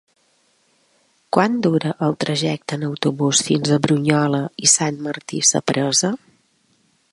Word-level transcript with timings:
Quant 1.37 1.57
dura 1.65 1.91
el 2.07 2.15
trajecte 2.25 2.79
en 2.81 2.87
autobús 2.87 3.43
fins 3.49 3.75
a 3.75 3.79
Brunyola 3.85 4.41
i 4.69 4.73
Sant 4.75 5.01
Martí 5.09 5.45
Sapresa? 5.53 6.15